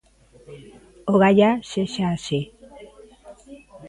Ogallá 1.13 1.49
sexa 1.71 2.03
así... 2.15 2.39